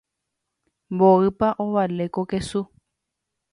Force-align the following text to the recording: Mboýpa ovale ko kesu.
Mboýpa 0.93 1.47
ovale 1.63 2.05
ko 2.13 2.21
kesu. 2.29 2.61